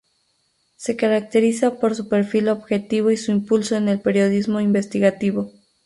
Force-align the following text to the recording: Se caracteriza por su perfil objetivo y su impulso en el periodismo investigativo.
Se 0.77 0.95
caracteriza 0.95 1.77
por 1.79 1.93
su 1.93 2.09
perfil 2.09 2.49
objetivo 2.49 3.11
y 3.11 3.17
su 3.17 3.31
impulso 3.31 3.75
en 3.75 3.87
el 3.87 4.01
periodismo 4.01 4.59
investigativo. 4.59 5.51